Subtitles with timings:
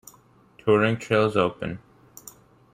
[0.57, 1.77] Touring trails open.